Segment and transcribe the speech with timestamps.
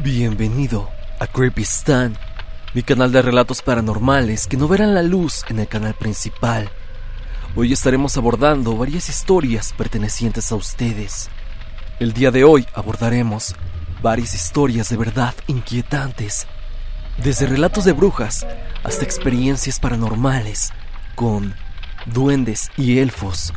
[0.00, 2.16] Bienvenido a Creepy Stan,
[2.72, 6.70] mi canal de relatos paranormales que no verán la luz en el canal principal.
[7.56, 11.30] Hoy estaremos abordando varias historias pertenecientes a ustedes.
[11.98, 13.56] El día de hoy abordaremos
[14.00, 16.46] varias historias de verdad inquietantes,
[17.16, 18.46] desde relatos de brujas
[18.84, 20.72] hasta experiencias paranormales
[21.16, 21.56] con
[22.06, 23.52] duendes y elfos.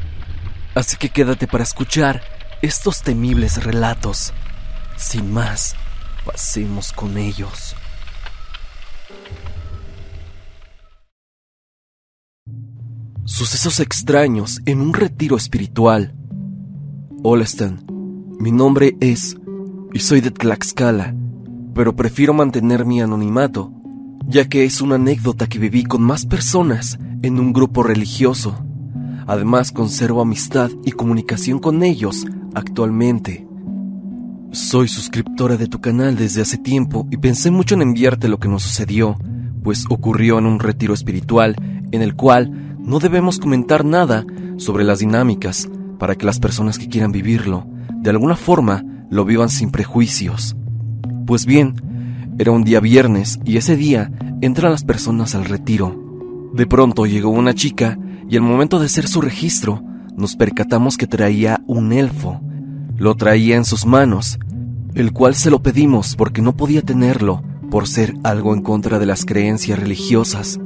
[0.74, 2.24] Así que quédate para escuchar
[2.64, 4.34] estos temibles relatos.
[4.98, 5.76] Sin más,
[6.26, 7.76] pasemos con ellos.
[13.26, 16.14] Sucesos extraños en un retiro espiritual.
[17.24, 17.84] Hola Stan,
[18.40, 19.38] mi nombre es
[19.94, 21.16] y soy de Tlaxcala,
[21.74, 23.72] pero prefiero mantener mi anonimato,
[24.28, 28.64] ya que es una anécdota que viví con más personas en un grupo religioso.
[29.28, 33.51] Además, conservo amistad y comunicación con ellos actualmente.
[34.54, 38.50] Soy suscriptora de tu canal desde hace tiempo y pensé mucho en enviarte lo que
[38.50, 39.18] nos sucedió,
[39.64, 41.56] pues ocurrió en un retiro espiritual
[41.94, 44.26] en el cual no debemos comentar nada
[44.58, 49.48] sobre las dinámicas para que las personas que quieran vivirlo, de alguna forma, lo vivan
[49.48, 50.58] sin prejuicios.
[51.26, 51.76] Pues bien,
[52.38, 55.98] era un día viernes y ese día entran las personas al retiro.
[56.54, 57.98] De pronto llegó una chica
[58.30, 59.82] y al momento de hacer su registro
[60.18, 62.42] nos percatamos que traía un elfo.
[63.02, 64.38] Lo traía en sus manos,
[64.94, 69.08] el cual se lo pedimos porque no podía tenerlo por ser algo en contra de
[69.08, 70.60] las creencias religiosas.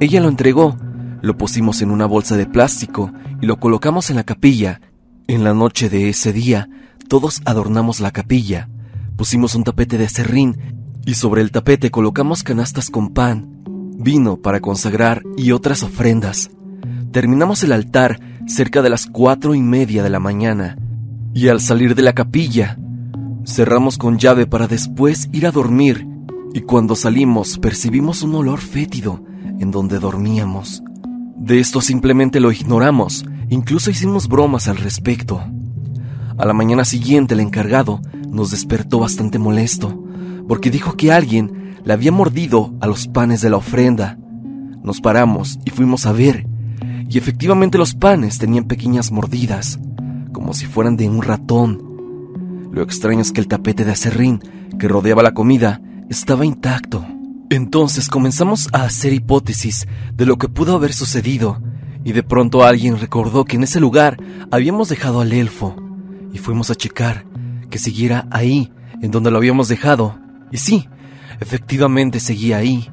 [0.00, 0.78] Ella lo entregó,
[1.20, 4.80] lo pusimos en una bolsa de plástico y lo colocamos en la capilla.
[5.26, 6.70] En la noche de ese día,
[7.06, 8.70] todos adornamos la capilla,
[9.18, 10.56] pusimos un tapete de serrín
[11.04, 13.62] y sobre el tapete colocamos canastas con pan,
[13.98, 16.50] vino para consagrar y otras ofrendas.
[17.10, 20.78] Terminamos el altar cerca de las cuatro y media de la mañana
[21.34, 22.78] y al salir de la capilla
[23.44, 26.06] cerramos con llave para después ir a dormir
[26.54, 29.22] y cuando salimos percibimos un olor fétido
[29.58, 30.82] en donde dormíamos.
[31.36, 35.42] De esto simplemente lo ignoramos, incluso hicimos bromas al respecto.
[36.38, 40.04] A la mañana siguiente el encargado nos despertó bastante molesto,
[40.46, 44.18] porque dijo que alguien le había mordido a los panes de la ofrenda.
[44.82, 46.46] Nos paramos y fuimos a ver,
[47.08, 49.78] y efectivamente los panes tenían pequeñas mordidas,
[50.42, 52.68] como si fueran de un ratón.
[52.72, 54.40] Lo extraño es que el tapete de acerrín
[54.76, 55.80] que rodeaba la comida
[56.10, 57.06] estaba intacto.
[57.48, 61.62] Entonces comenzamos a hacer hipótesis de lo que pudo haber sucedido,
[62.02, 64.16] y de pronto alguien recordó que en ese lugar
[64.50, 65.76] habíamos dejado al elfo,
[66.32, 67.24] y fuimos a checar
[67.70, 70.18] que siguiera ahí, en donde lo habíamos dejado.
[70.50, 70.88] Y sí,
[71.38, 72.90] efectivamente seguía ahí.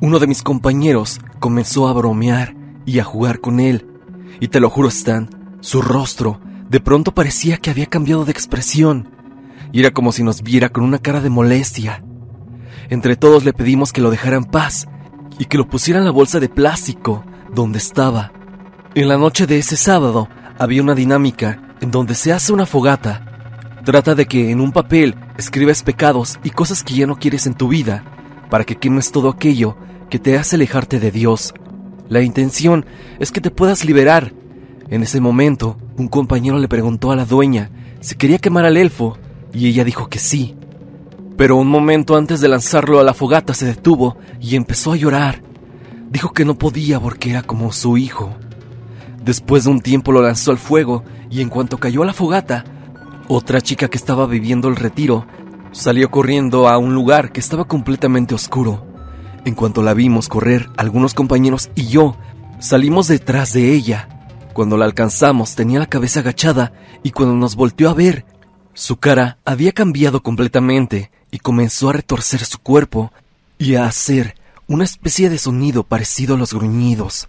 [0.00, 2.56] Uno de mis compañeros comenzó a bromear
[2.86, 3.86] y a jugar con él.
[4.40, 5.28] Y te lo juro, Stan,
[5.60, 9.10] su rostro de pronto parecía que había cambiado de expresión.
[9.72, 12.02] Y era como si nos viera con una cara de molestia.
[12.90, 14.88] Entre todos le pedimos que lo dejara en paz
[15.38, 17.24] y que lo pusiera en la bolsa de plástico
[17.54, 18.32] donde estaba.
[18.94, 23.24] En la noche de ese sábado había una dinámica en donde se hace una fogata.
[23.84, 27.54] Trata de que en un papel escribes pecados y cosas que ya no quieres en
[27.54, 28.04] tu vida,
[28.50, 29.76] para que quemes todo aquello
[30.10, 31.54] que te hace alejarte de Dios.
[32.08, 32.86] La intención
[33.18, 34.32] es que te puedas liberar.
[34.90, 37.70] En ese momento, un compañero le preguntó a la dueña
[38.00, 39.18] si quería quemar al elfo,
[39.52, 40.54] y ella dijo que sí.
[41.36, 45.42] Pero un momento antes de lanzarlo a la fogata se detuvo y empezó a llorar.
[46.10, 48.34] Dijo que no podía porque era como su hijo.
[49.22, 52.64] Después de un tiempo lo lanzó al fuego y en cuanto cayó a la fogata,
[53.26, 55.26] otra chica que estaba viviendo el retiro
[55.72, 58.86] salió corriendo a un lugar que estaba completamente oscuro.
[59.44, 62.16] En cuanto la vimos correr, algunos compañeros y yo
[62.58, 64.08] salimos detrás de ella.
[64.58, 66.72] Cuando la alcanzamos tenía la cabeza agachada
[67.04, 68.24] y cuando nos volteó a ver,
[68.74, 73.12] su cara había cambiado completamente y comenzó a retorcer su cuerpo
[73.56, 74.34] y a hacer
[74.66, 77.28] una especie de sonido parecido a los gruñidos.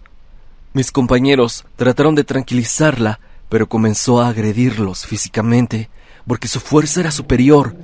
[0.72, 5.88] Mis compañeros trataron de tranquilizarla, pero comenzó a agredirlos físicamente
[6.26, 7.76] porque su fuerza era superior.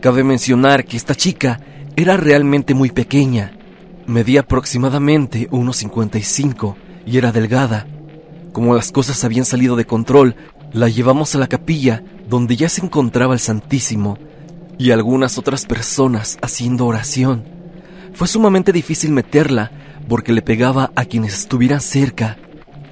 [0.00, 1.60] Cabe mencionar que esta chica
[1.96, 3.58] era realmente muy pequeña.
[4.06, 7.86] Medía aproximadamente 1,55 y era delgada.
[8.56, 10.34] Como las cosas habían salido de control,
[10.72, 14.16] la llevamos a la capilla donde ya se encontraba el Santísimo
[14.78, 17.44] y algunas otras personas haciendo oración.
[18.14, 19.72] Fue sumamente difícil meterla
[20.08, 22.38] porque le pegaba a quienes estuvieran cerca.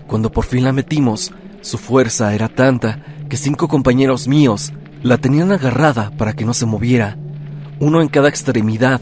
[0.06, 1.32] Cuando por fin la metimos,
[1.62, 6.66] su fuerza era tanta que cinco compañeros míos la tenían agarrada para que no se
[6.66, 7.16] moviera,
[7.80, 9.00] uno en cada extremidad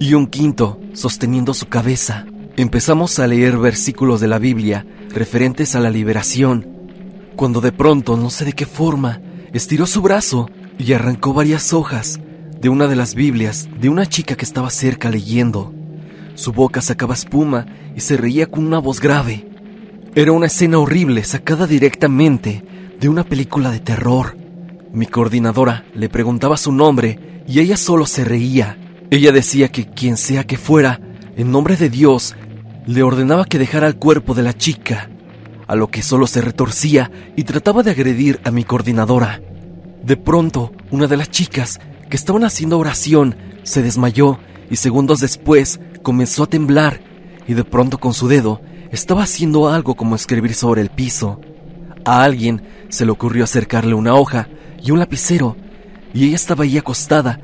[0.00, 2.26] y un quinto sosteniendo su cabeza.
[2.56, 6.66] Empezamos a leer versículos de la Biblia referentes a la liberación,
[7.36, 9.20] cuando de pronto, no sé de qué forma,
[9.52, 12.20] estiró su brazo y arrancó varias hojas
[12.60, 15.72] de una de las Biblias de una chica que estaba cerca leyendo.
[16.34, 17.66] Su boca sacaba espuma
[17.96, 19.46] y se reía con una voz grave.
[20.14, 22.64] Era una escena horrible sacada directamente
[22.98, 24.36] de una película de terror.
[24.92, 28.76] Mi coordinadora le preguntaba su nombre y ella solo se reía.
[29.10, 31.00] Ella decía que quien sea que fuera,
[31.36, 32.34] en nombre de Dios,
[32.86, 35.08] le ordenaba que dejara el cuerpo de la chica,
[35.66, 39.40] a lo que solo se retorcía y trataba de agredir a mi coordinadora.
[40.02, 41.78] De pronto, una de las chicas
[42.08, 44.38] que estaban haciendo oración se desmayó
[44.70, 47.00] y segundos después comenzó a temblar
[47.46, 48.60] y de pronto con su dedo
[48.90, 51.40] estaba haciendo algo como escribir sobre el piso.
[52.04, 54.48] A alguien se le ocurrió acercarle una hoja
[54.82, 55.56] y un lapicero
[56.12, 57.38] y ella estaba ahí acostada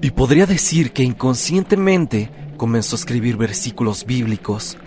[0.00, 2.30] y podría decir que inconscientemente
[2.62, 4.78] comenzó a escribir versículos bíblicos,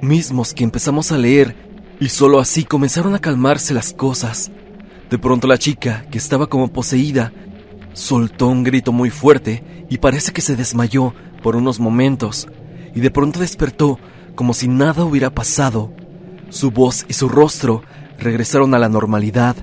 [0.00, 1.54] mismos que empezamos a leer
[2.00, 4.50] y solo así comenzaron a calmarse las cosas.
[5.08, 7.32] De pronto la chica, que estaba como poseída,
[7.92, 11.14] soltó un grito muy fuerte y parece que se desmayó
[11.44, 12.48] por unos momentos
[12.92, 14.00] y de pronto despertó
[14.34, 15.92] como si nada hubiera pasado.
[16.48, 17.84] Su voz y su rostro
[18.18, 19.54] regresaron a la normalidad.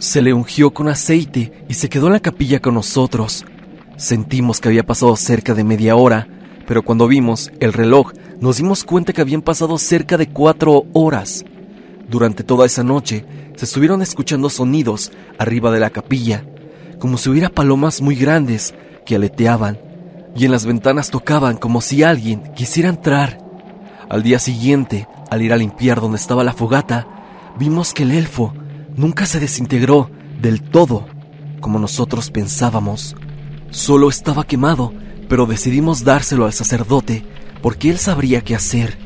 [0.00, 3.44] Se le ungió con aceite y se quedó en la capilla con nosotros.
[3.96, 6.26] Sentimos que había pasado cerca de media hora
[6.66, 11.44] pero cuando vimos el reloj nos dimos cuenta que habían pasado cerca de cuatro horas.
[12.08, 13.24] Durante toda esa noche
[13.56, 16.44] se estuvieron escuchando sonidos arriba de la capilla,
[16.98, 18.74] como si hubiera palomas muy grandes
[19.06, 19.78] que aleteaban,
[20.36, 23.38] y en las ventanas tocaban como si alguien quisiera entrar.
[24.08, 27.06] Al día siguiente, al ir a limpiar donde estaba la fogata,
[27.58, 28.52] vimos que el elfo
[28.96, 31.06] nunca se desintegró del todo,
[31.60, 33.16] como nosotros pensábamos.
[33.70, 34.92] Solo estaba quemado
[35.28, 37.24] pero decidimos dárselo al sacerdote
[37.62, 38.98] porque él sabría qué hacer.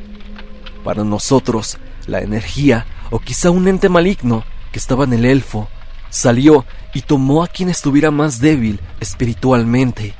[0.83, 1.77] Para nosotros,
[2.07, 5.69] la energía, o quizá un ente maligno que estaba en el elfo,
[6.09, 10.15] salió y tomó a quien estuviera más débil espiritualmente.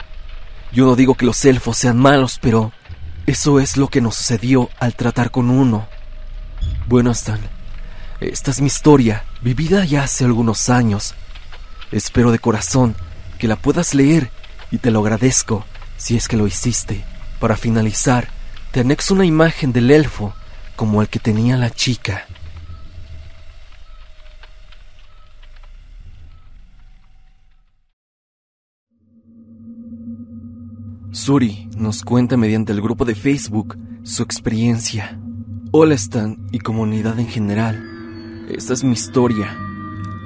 [0.72, 2.72] Yo no digo que los elfos sean malos, pero
[3.26, 5.88] eso es lo que nos sucedió al tratar con uno.
[6.88, 7.40] Bueno, Stan,
[8.22, 11.16] esta es mi historia, vivida ya hace algunos años.
[11.92, 12.96] Espero de corazón
[13.38, 14.32] que la puedas leer
[14.72, 15.66] y te lo agradezco
[16.00, 17.04] si es que lo hiciste.
[17.40, 18.30] Para finalizar,
[18.72, 20.34] te anexo una imagen del elfo
[20.76, 22.26] como el que tenía la chica.
[31.12, 35.20] Suri nos cuenta mediante el grupo de Facebook su experiencia.
[35.72, 38.48] Hola Stan y comunidad en general.
[38.50, 39.58] Esta es mi historia.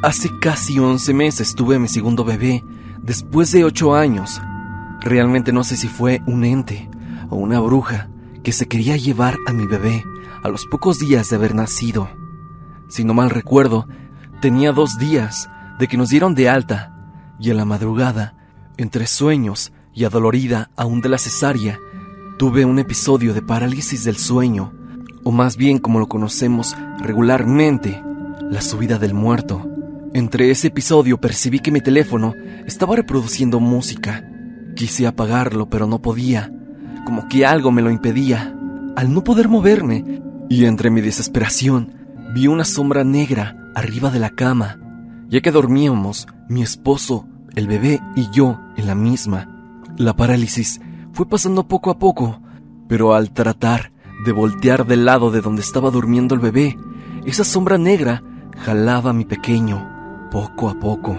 [0.03, 2.61] Hace casi 11 meses tuve mi segundo bebé,
[3.01, 4.39] después de 8 años
[5.03, 6.89] Realmente no sé si fue un ente
[7.29, 8.07] o una bruja
[8.41, 10.03] que se quería llevar a mi bebé
[10.43, 12.09] a los pocos días de haber nacido.
[12.87, 13.87] Si no mal recuerdo,
[14.41, 16.93] tenía dos días de que nos dieron de alta
[17.37, 18.35] y en la madrugada,
[18.77, 21.79] entre sueños y adolorida aún de la cesárea,
[22.37, 24.73] tuve un episodio de parálisis del sueño,
[25.23, 28.01] o más bien como lo conocemos regularmente,
[28.49, 29.69] la subida del muerto.
[30.13, 32.33] Entre ese episodio percibí que mi teléfono
[32.65, 34.29] estaba reproduciendo música
[34.75, 36.51] Quise apagarlo, pero no podía,
[37.05, 38.55] como que algo me lo impedía.
[38.95, 41.93] Al no poder moverme, y entre mi desesperación,
[42.33, 44.79] vi una sombra negra arriba de la cama,
[45.29, 49.81] ya que dormíamos mi esposo, el bebé y yo en la misma.
[49.97, 50.81] La parálisis
[51.11, 52.41] fue pasando poco a poco,
[52.87, 53.91] pero al tratar
[54.25, 56.77] de voltear del lado de donde estaba durmiendo el bebé,
[57.25, 58.23] esa sombra negra
[58.59, 61.17] jalaba a mi pequeño, poco a poco.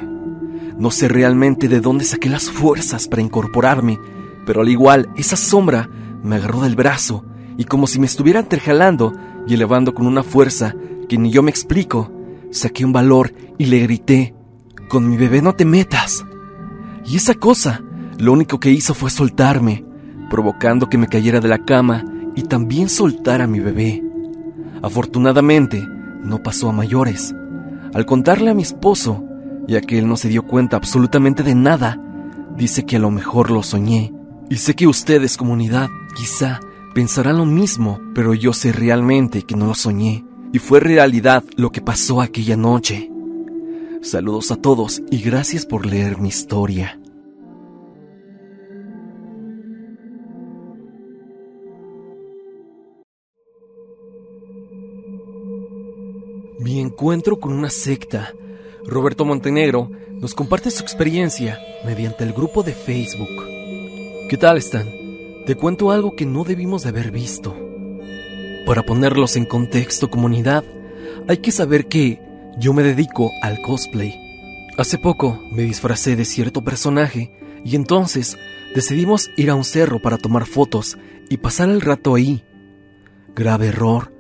[0.78, 3.98] No sé realmente de dónde saqué las fuerzas para incorporarme,
[4.44, 5.88] pero al igual esa sombra
[6.22, 7.24] me agarró del brazo
[7.56, 9.12] y como si me estuviera entrejalando
[9.46, 10.74] y elevando con una fuerza
[11.08, 12.10] que ni yo me explico,
[12.50, 14.34] saqué un valor y le grité,
[14.88, 16.24] con mi bebé no te metas.
[17.06, 17.82] Y esa cosa
[18.18, 19.84] lo único que hizo fue soltarme,
[20.30, 22.04] provocando que me cayera de la cama
[22.34, 24.02] y también soltara a mi bebé.
[24.82, 25.86] Afortunadamente,
[26.22, 27.34] no pasó a mayores.
[27.92, 29.24] Al contarle a mi esposo,
[29.66, 32.00] ya que él no se dio cuenta absolutamente de nada.
[32.56, 34.12] Dice que a lo mejor lo soñé.
[34.50, 36.60] Y sé que ustedes, comunidad, quizá
[36.94, 40.24] pensarán lo mismo, pero yo sé realmente que no lo soñé.
[40.52, 43.10] Y fue realidad lo que pasó aquella noche.
[44.02, 47.00] Saludos a todos y gracias por leer mi historia.
[56.60, 58.32] Mi encuentro con una secta
[58.86, 63.30] Roberto Montenegro nos comparte su experiencia mediante el grupo de Facebook.
[64.28, 64.88] ¿Qué tal están?
[65.46, 67.56] Te cuento algo que no debimos de haber visto.
[68.66, 70.64] Para ponerlos en contexto comunidad,
[71.28, 72.20] hay que saber que
[72.58, 74.20] yo me dedico al cosplay.
[74.76, 77.32] Hace poco me disfracé de cierto personaje
[77.64, 78.36] y entonces
[78.74, 80.98] decidimos ir a un cerro para tomar fotos
[81.30, 82.44] y pasar el rato ahí.
[83.34, 84.12] Grave error.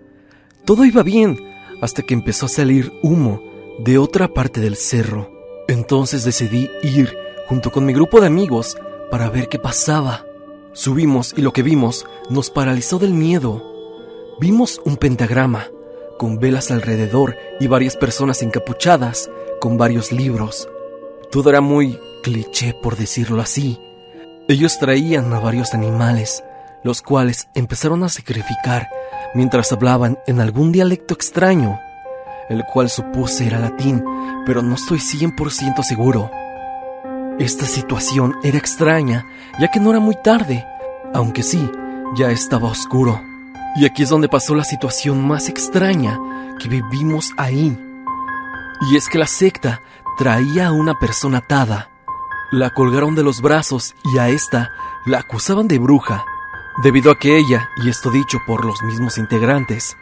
[0.64, 1.38] Todo iba bien
[1.82, 3.43] hasta que empezó a salir humo
[3.78, 5.30] de otra parte del cerro.
[5.68, 7.16] Entonces decidí ir
[7.48, 8.76] junto con mi grupo de amigos
[9.10, 10.26] para ver qué pasaba.
[10.72, 13.62] Subimos y lo que vimos nos paralizó del miedo.
[14.40, 15.68] Vimos un pentagrama
[16.18, 20.68] con velas alrededor y varias personas encapuchadas con varios libros.
[21.30, 23.78] Todo era muy cliché por decirlo así.
[24.48, 26.44] Ellos traían a varios animales,
[26.82, 28.88] los cuales empezaron a sacrificar
[29.34, 31.78] mientras hablaban en algún dialecto extraño,
[32.48, 34.04] el cual supuse era latín,
[34.46, 36.30] pero no estoy 100% seguro.
[37.38, 39.26] Esta situación era extraña,
[39.60, 40.66] ya que no era muy tarde,
[41.12, 41.70] aunque sí,
[42.16, 43.20] ya estaba oscuro.
[43.76, 46.20] Y aquí es donde pasó la situación más extraña
[46.60, 47.76] que vivimos ahí.
[48.90, 49.80] Y es que la secta
[50.16, 51.90] traía a una persona atada.
[52.52, 54.70] La colgaron de los brazos y a esta
[55.06, 56.24] la acusaban de bruja,
[56.82, 59.96] debido a que ella, y esto dicho por los mismos integrantes,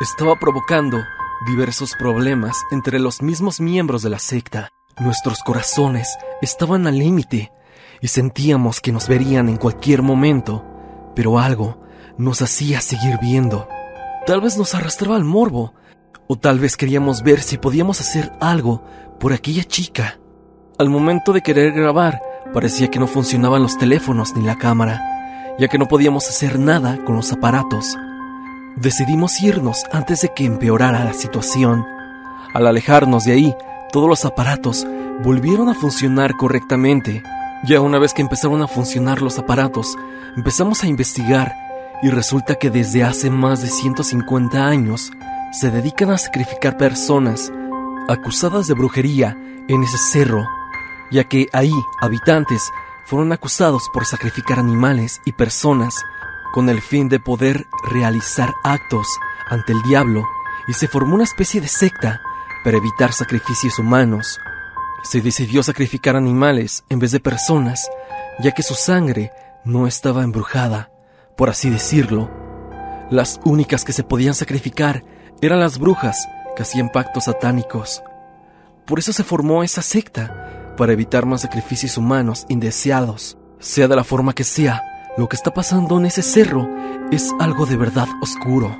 [0.00, 1.04] estaba provocando
[1.46, 4.70] diversos problemas entre los mismos miembros de la secta.
[4.98, 7.52] Nuestros corazones estaban al límite
[8.00, 10.64] y sentíamos que nos verían en cualquier momento,
[11.14, 11.80] pero algo
[12.16, 13.68] nos hacía seguir viendo.
[14.26, 15.74] Tal vez nos arrastraba al morbo,
[16.26, 18.84] o tal vez queríamos ver si podíamos hacer algo
[19.18, 20.18] por aquella chica.
[20.78, 22.22] Al momento de querer grabar,
[22.52, 26.98] parecía que no funcionaban los teléfonos ni la cámara, ya que no podíamos hacer nada
[27.04, 27.96] con los aparatos.
[28.76, 31.86] Decidimos irnos antes de que empeorara la situación.
[32.52, 33.56] Al alejarnos de ahí,
[33.92, 34.84] todos los aparatos
[35.22, 37.22] volvieron a funcionar correctamente.
[37.64, 39.96] Ya una vez que empezaron a funcionar los aparatos,
[40.36, 41.54] empezamos a investigar
[42.02, 45.12] y resulta que desde hace más de 150 años
[45.52, 47.52] se dedican a sacrificar personas
[48.08, 49.38] acusadas de brujería
[49.68, 50.44] en ese cerro,
[51.12, 52.60] ya que ahí habitantes
[53.04, 55.94] fueron acusados por sacrificar animales y personas
[56.54, 59.08] con el fin de poder realizar actos
[59.50, 60.24] ante el diablo
[60.68, 62.22] y se formó una especie de secta
[62.62, 64.38] para evitar sacrificios humanos.
[65.02, 67.90] Se decidió sacrificar animales en vez de personas,
[68.38, 69.32] ya que su sangre
[69.64, 70.92] no estaba embrujada,
[71.36, 72.30] por así decirlo.
[73.10, 75.02] Las únicas que se podían sacrificar
[75.42, 78.00] eran las brujas que hacían pactos satánicos.
[78.86, 83.38] Por eso se formó esa secta, para evitar más sacrificios humanos indeseados.
[83.58, 86.68] Sea de la forma que sea, lo que está pasando en ese cerro
[87.10, 88.76] es algo de verdad oscuro,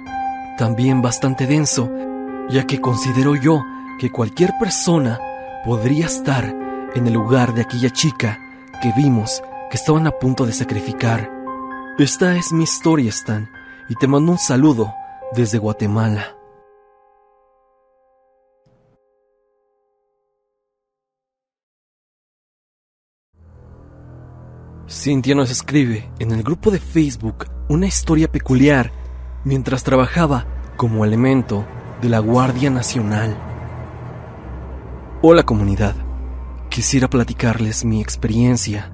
[0.59, 1.91] también bastante denso,
[2.49, 3.63] ya que considero yo
[3.99, 5.19] que cualquier persona
[5.65, 6.45] podría estar
[6.95, 8.39] en el lugar de aquella chica
[8.83, 11.31] que vimos que estaban a punto de sacrificar.
[11.99, 13.49] Esta es mi historia, Stan,
[13.89, 14.93] y te mando un saludo
[15.33, 16.34] desde Guatemala.
[24.87, 28.93] Cintia nos escribe en el grupo de Facebook una historia peculiar
[29.43, 31.65] mientras trabajaba como elemento
[32.03, 33.35] de la Guardia Nacional.
[35.23, 35.95] Hola comunidad,
[36.69, 38.93] quisiera platicarles mi experiencia.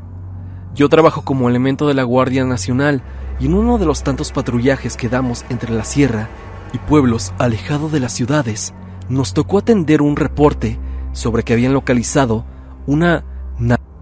[0.76, 3.02] Yo trabajo como elemento de la Guardia Nacional
[3.40, 6.28] y en uno de los tantos patrullajes que damos entre la sierra
[6.72, 8.74] y pueblos alejados de las ciudades,
[9.08, 10.78] nos tocó atender un reporte
[11.10, 12.44] sobre que habían localizado
[12.86, 13.24] una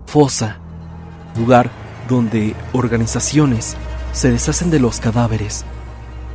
[0.05, 0.59] fosa,
[1.37, 1.71] lugar
[2.09, 3.77] donde organizaciones
[4.13, 5.65] se deshacen de los cadáveres.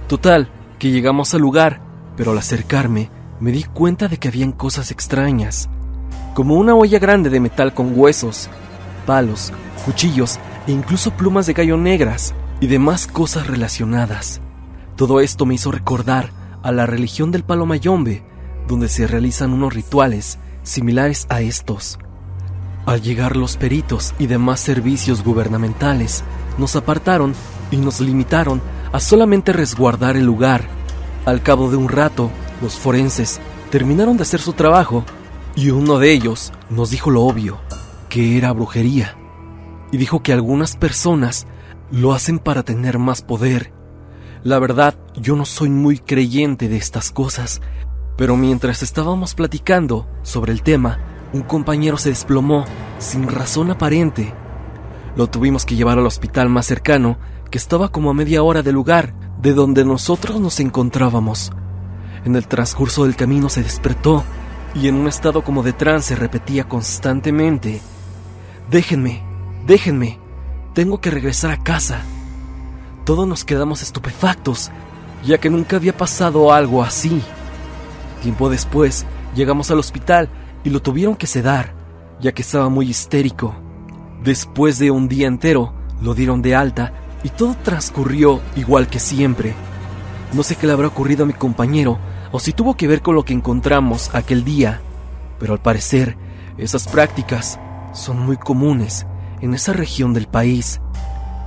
[0.08, 0.50] Total,
[0.80, 1.82] que llegamos al lugar,
[2.16, 5.70] pero al acercarme me di cuenta de que habían cosas extrañas
[6.34, 8.50] como una olla grande de metal con huesos,
[9.06, 9.54] palos,
[9.86, 14.42] cuchillos e incluso plumas de gallo negras y demás cosas relacionadas.
[14.96, 18.24] Todo esto me hizo recordar a la religión del palo mayombe,
[18.68, 22.00] donde se realizan unos rituales similares a estos.
[22.86, 26.24] Al llegar los peritos y demás servicios gubernamentales,
[26.58, 27.34] nos apartaron
[27.72, 28.62] y nos limitaron
[28.92, 30.68] a solamente resguardar el lugar.
[31.26, 32.30] Al cabo de un rato,
[32.62, 33.40] los forenses
[33.72, 35.06] terminaron de hacer su trabajo
[35.56, 37.62] y uno de ellos nos dijo lo obvio,
[38.10, 39.16] que era brujería.
[39.92, 41.48] Y dijo que algunas personas
[41.90, 43.72] lo hacen para tener más poder.
[44.44, 47.62] La verdad, yo no soy muy creyente de estas cosas,
[48.18, 52.64] pero mientras estábamos platicando sobre el tema, un compañero se desplomó
[53.00, 54.34] sin razón aparente.
[55.16, 57.18] Lo tuvimos que llevar al hospital más cercano,
[57.50, 61.52] que estaba como a media hora del lugar de donde nosotros nos encontrábamos.
[62.24, 64.24] En el transcurso del camino se despertó
[64.76, 67.82] y en un estado como de trance repetía constantemente,
[68.70, 69.22] Déjenme,
[69.68, 70.20] déjenme,
[70.74, 72.02] tengo que regresar a casa.
[73.06, 74.72] Todos nos quedamos estupefactos,
[75.26, 77.22] ya que nunca había pasado algo así.
[78.22, 80.30] Tiempo después, llegamos al hospital
[80.64, 81.74] y lo tuvieron que sedar,
[82.20, 83.56] ya que estaba muy histérico.
[84.24, 86.94] Después de un día entero, lo dieron de alta
[87.24, 89.54] y todo transcurrió igual que siempre.
[90.34, 92.00] No sé qué le habrá ocurrido a mi compañero
[92.32, 94.82] o si tuvo que ver con lo que encontramos aquel día,
[95.40, 96.18] pero al parecer
[96.58, 97.60] esas prácticas
[97.94, 99.06] son muy comunes
[99.42, 100.82] en esa región del país,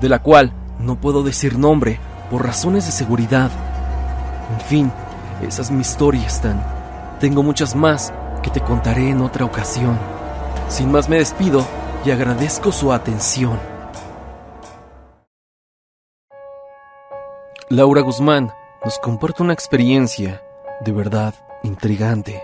[0.01, 1.99] de la cual no puedo decir nombre
[2.31, 3.51] por razones de seguridad.
[4.53, 4.93] En fin,
[5.43, 6.27] esa es mi historia.
[7.19, 8.13] Tengo muchas más
[8.47, 9.99] que te contaré en otra ocasión.
[10.69, 11.67] Sin más me despido
[12.05, 13.59] y agradezco su atención.
[17.69, 18.53] Laura Guzmán
[18.85, 20.45] nos comparte una experiencia
[20.81, 21.35] de verdad
[21.65, 22.41] intrigante.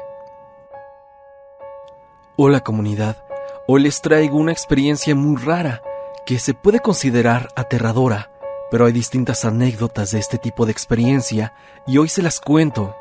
[2.37, 3.25] Hola comunidad,
[3.69, 5.83] hoy les traigo una experiencia muy rara
[6.27, 8.33] que se puede considerar aterradora,
[8.73, 11.55] pero hay distintas anécdotas de este tipo de experiencia
[11.87, 12.97] y hoy se las cuento.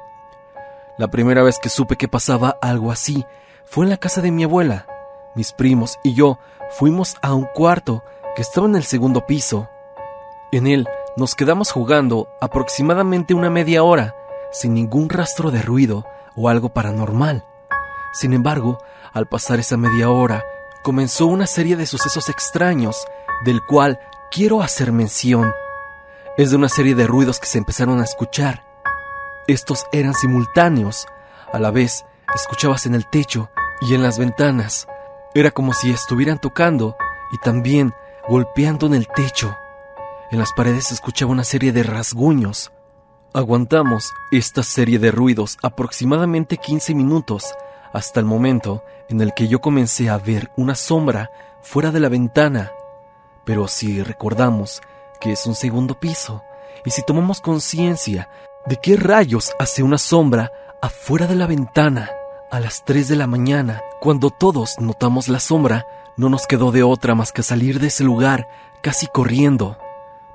[1.01, 3.25] La primera vez que supe que pasaba algo así
[3.65, 4.86] fue en la casa de mi abuela.
[5.34, 6.38] Mis primos y yo
[6.70, 8.03] fuimos a un cuarto
[8.36, 9.67] que estaba en el segundo piso.
[10.51, 14.13] En él nos quedamos jugando aproximadamente una media hora,
[14.51, 16.05] sin ningún rastro de ruido
[16.36, 17.48] o algo paranormal.
[18.13, 18.77] Sin embargo,
[19.12, 20.46] al pasar esa media hora,
[20.84, 23.08] comenzó una serie de sucesos extraños,
[23.43, 25.51] del cual quiero hacer mención.
[26.38, 28.71] Es de una serie de ruidos que se empezaron a escuchar.
[29.48, 31.07] Estos eran simultáneos.
[31.51, 32.05] A la vez,
[32.36, 33.50] escuchabas en el techo
[33.81, 34.88] y en las ventanas.
[35.33, 36.95] Era como si estuvieran tocando
[37.31, 37.93] y también
[38.27, 39.57] golpeando en el techo.
[40.31, 42.71] En las paredes se escuchaba una serie de rasguños.
[43.33, 47.55] Aguantamos esta serie de ruidos aproximadamente 15 minutos
[47.93, 51.31] hasta el momento en el que yo comencé a ver una sombra
[51.62, 52.71] fuera de la ventana.
[53.45, 54.81] Pero si recordamos
[55.19, 56.43] que es un segundo piso
[56.86, 58.29] y si tomamos conciencia
[58.65, 60.51] de qué rayos hace una sombra
[60.82, 62.12] afuera de la ventana
[62.51, 65.86] a las 3 de la mañana, cuando todos notamos la sombra,
[66.18, 68.48] no nos quedó de otra más que salir de ese lugar
[68.82, 69.77] casi corriendo.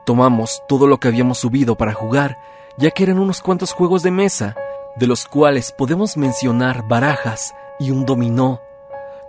[0.04, 2.38] Tomamos todo lo que habíamos subido para jugar,
[2.79, 4.57] ya que eran unos cuantos juegos de mesa,
[4.96, 8.61] de los cuales podemos mencionar barajas y un dominó.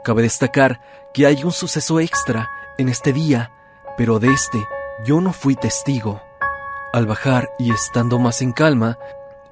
[0.03, 0.79] Cabe destacar
[1.13, 3.51] que hay un suceso extra en este día,
[3.97, 4.65] pero de este
[5.03, 6.21] yo no fui testigo.
[6.97, 8.97] Al bajar y estando más en calma,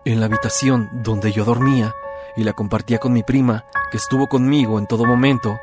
[0.03, 1.93] en la habitación donde yo dormía
[2.35, 5.59] y la compartía con mi prima, que estuvo conmigo en todo momento,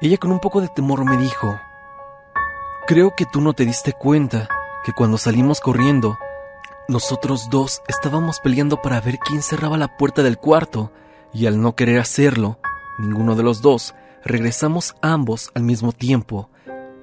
[0.00, 1.58] ella con un poco de temor me dijo,
[2.86, 4.46] Creo que tú no te diste cuenta
[4.84, 6.20] que cuando salimos corriendo,
[6.86, 10.92] nosotros dos estábamos peleando para ver quién cerraba la puerta del cuarto,
[11.32, 12.60] y al no querer hacerlo,
[12.96, 16.48] ninguno de los dos, regresamos ambos al mismo tiempo,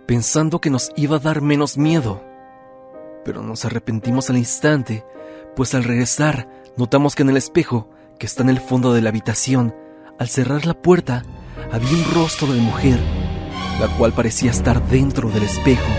[0.05, 2.30] pensando que nos iba a dar menos miedo.
[3.23, 5.05] Pero nos arrepentimos al instante,
[5.55, 9.09] pues al regresar notamos que en el espejo, que está en el fondo de la
[9.09, 9.75] habitación,
[10.19, 11.23] al cerrar la puerta,
[11.71, 12.99] había un rostro de mujer,
[13.79, 15.91] la cual parecía estar dentro del espejo,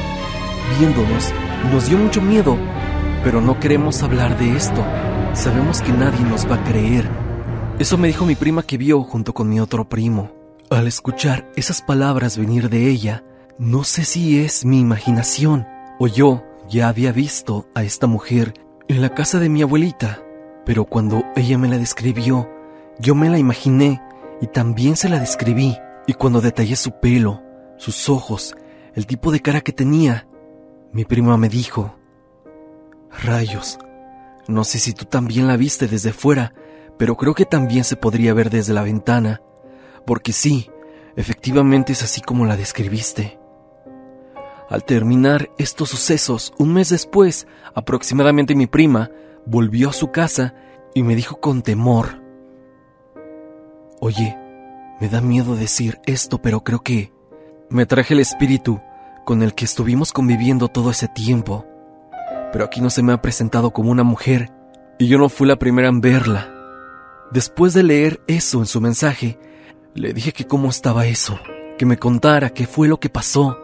[0.78, 1.32] viéndonos
[1.70, 2.56] nos dio mucho miedo,
[3.22, 4.85] pero no queremos hablar de esto.
[5.35, 7.08] Sabemos que nadie nos va a creer.
[7.78, 10.30] Eso me dijo mi prima que vio junto con mi otro primo.
[10.70, 13.24] Al escuchar esas palabras venir de ella,
[13.58, 15.66] no sé si es mi imaginación
[15.98, 18.54] o yo ya había visto a esta mujer
[18.88, 20.22] en la casa de mi abuelita,
[20.64, 22.48] pero cuando ella me la describió,
[22.98, 24.00] yo me la imaginé
[24.40, 27.42] y también se la describí, y cuando detallé su pelo,
[27.76, 28.56] sus ojos,
[28.94, 30.26] el tipo de cara que tenía,
[30.92, 31.94] mi prima me dijo,
[33.22, 33.78] Rayos,
[34.48, 36.54] no sé si tú también la viste desde fuera,
[36.98, 39.42] pero creo que también se podría ver desde la ventana,
[40.06, 40.70] porque sí,
[41.16, 43.41] efectivamente es así como la describiste.
[44.72, 49.11] Al terminar estos sucesos, un mes después, aproximadamente mi prima
[49.44, 50.54] volvió a su casa
[50.94, 52.22] y me dijo con temor,
[54.00, 54.35] Oye,
[54.98, 57.12] me da miedo decir esto, pero creo que
[57.68, 58.80] me traje el espíritu
[59.26, 61.66] con el que estuvimos conviviendo todo ese tiempo.
[62.50, 64.54] Pero aquí no se me ha presentado como una mujer,
[64.98, 66.50] y yo no fui la primera en verla.
[67.30, 69.38] Después de leer eso en su mensaje,
[69.92, 71.38] le dije que cómo estaba eso,
[71.76, 73.62] que me contara qué fue lo que pasó.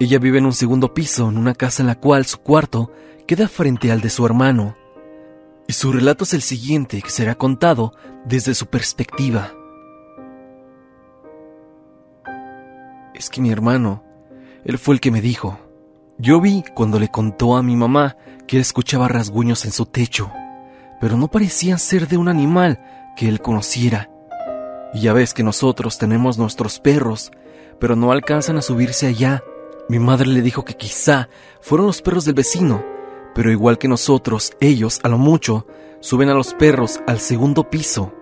[0.00, 2.92] Ella vive en un segundo piso, en una casa en la cual su cuarto
[3.26, 4.76] queda frente al de su hermano.
[5.66, 7.92] Y su relato es el siguiente, que será contado
[8.24, 9.52] desde su perspectiva.
[13.14, 14.04] Es que mi hermano
[14.64, 15.58] él fue el que me dijo.
[16.18, 20.30] Yo vi cuando le contó a mi mamá que escuchaba rasguños en su techo,
[21.00, 22.78] pero no parecían ser de un animal
[23.16, 24.10] que él conociera.
[24.92, 27.30] Y ya ves que nosotros tenemos nuestros perros,
[27.78, 29.42] pero no alcanzan a subirse allá.
[29.88, 31.30] Mi madre le dijo que quizá
[31.62, 32.84] fueron los perros del vecino,
[33.34, 35.66] pero igual que nosotros, ellos, a lo mucho,
[36.00, 38.12] suben a los perros al segundo piso,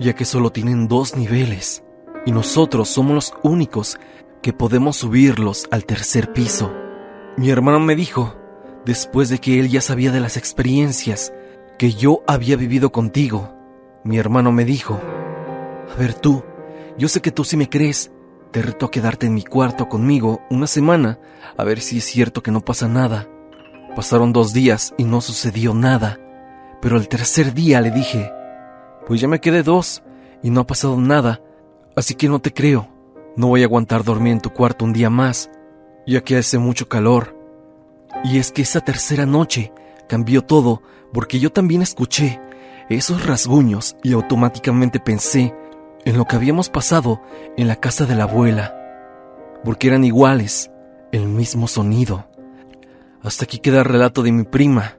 [0.00, 1.84] ya que solo tienen dos niveles,
[2.26, 3.96] y nosotros somos los únicos
[4.42, 6.72] que podemos subirlos al tercer piso.
[7.36, 8.34] Mi hermano me dijo,
[8.84, 11.32] después de que él ya sabía de las experiencias
[11.78, 13.54] que yo había vivido contigo,
[14.02, 15.00] mi hermano me dijo,
[15.92, 16.42] a ver tú,
[16.98, 18.10] yo sé que tú sí me crees,
[18.54, 21.18] te reto a quedarte en mi cuarto conmigo una semana
[21.56, 23.28] a ver si es cierto que no pasa nada.
[23.96, 26.20] Pasaron dos días y no sucedió nada,
[26.80, 28.32] pero el tercer día le dije,
[29.08, 30.04] pues ya me quedé dos
[30.40, 31.42] y no ha pasado nada,
[31.96, 32.88] así que no te creo.
[33.34, 35.50] No voy a aguantar dormir en tu cuarto un día más,
[36.06, 37.36] ya que hace mucho calor.
[38.22, 39.72] Y es que esa tercera noche
[40.08, 40.80] cambió todo
[41.12, 42.40] porque yo también escuché
[42.88, 45.52] esos rasguños y automáticamente pensé
[46.04, 47.20] en lo que habíamos pasado
[47.56, 48.74] en la casa de la abuela,
[49.64, 50.70] porque eran iguales,
[51.12, 52.26] el mismo sonido.
[53.22, 54.98] Hasta aquí queda el relato de mi prima,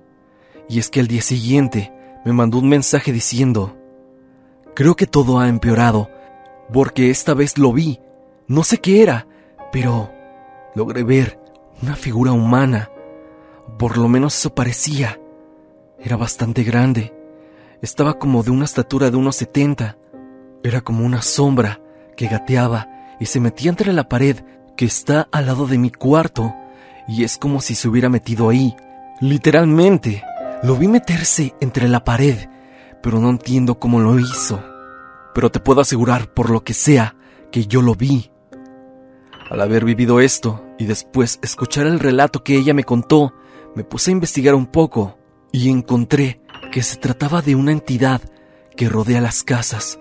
[0.68, 1.94] y es que al día siguiente
[2.26, 3.78] me mandó un mensaje diciendo,
[4.74, 6.10] creo que todo ha empeorado,
[6.74, 8.00] porque esta vez lo vi,
[8.48, 9.28] no sé qué era,
[9.72, 10.12] pero
[10.74, 11.39] logré ver
[11.84, 12.89] una figura humana,
[13.78, 15.20] por lo menos eso parecía.
[16.00, 17.13] Era bastante grande,
[17.82, 19.98] estaba como de una estatura de unos setenta,
[20.65, 21.80] era como una sombra
[22.17, 24.38] que gateaba y se metía entre la pared
[24.75, 26.56] que está al lado de mi cuarto
[27.08, 28.75] y es como si se hubiera metido ahí.
[29.21, 30.23] Literalmente,
[30.63, 32.49] lo vi meterse entre la pared,
[33.04, 34.60] pero no entiendo cómo lo hizo.
[35.36, 37.15] Pero te puedo asegurar, por lo que sea,
[37.51, 38.32] que yo lo vi.
[39.51, 43.36] Al haber vivido esto y después escuchar el relato que ella me contó,
[43.75, 45.15] me puse a investigar un poco
[45.51, 48.21] y encontré que se trataba de una entidad
[48.75, 49.99] que rodea las casas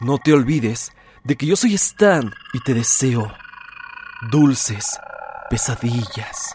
[0.00, 0.92] no te olvides
[1.24, 3.32] de que yo soy Stan y te deseo
[4.30, 4.98] dulces
[5.50, 6.54] pesadillas.